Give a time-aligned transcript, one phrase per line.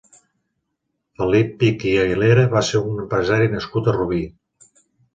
[1.19, 4.27] Felip Pich i Aguilera va ser un empresari nascut a Rubí.